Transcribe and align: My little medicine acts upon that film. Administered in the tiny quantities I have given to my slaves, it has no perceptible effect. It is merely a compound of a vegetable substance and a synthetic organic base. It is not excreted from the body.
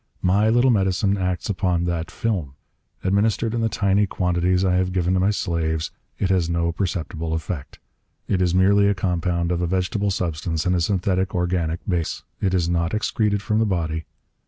My 0.23 0.49
little 0.49 0.71
medicine 0.71 1.15
acts 1.15 1.47
upon 1.47 1.83
that 1.83 2.09
film. 2.09 2.55
Administered 3.03 3.53
in 3.53 3.61
the 3.61 3.69
tiny 3.69 4.07
quantities 4.07 4.65
I 4.65 4.73
have 4.77 4.93
given 4.93 5.13
to 5.13 5.19
my 5.19 5.29
slaves, 5.29 5.91
it 6.17 6.31
has 6.31 6.49
no 6.49 6.71
perceptible 6.71 7.35
effect. 7.35 7.77
It 8.27 8.41
is 8.41 8.55
merely 8.55 8.87
a 8.87 8.95
compound 8.95 9.51
of 9.51 9.61
a 9.61 9.67
vegetable 9.67 10.09
substance 10.09 10.65
and 10.65 10.75
a 10.75 10.81
synthetic 10.81 11.35
organic 11.35 11.81
base. 11.87 12.23
It 12.41 12.55
is 12.55 12.67
not 12.67 12.95
excreted 12.95 13.43
from 13.43 13.59
the 13.59 13.65
body. 13.67 14.05